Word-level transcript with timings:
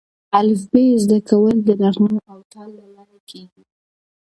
الفبې 0.39 0.85
زده 1.03 1.19
کول 1.29 1.55
د 1.67 1.69
نغمو 1.81 2.17
او 2.31 2.39
تال 2.51 2.69
له 2.79 2.85
لارې 2.95 3.19
کېږي. 3.29 3.63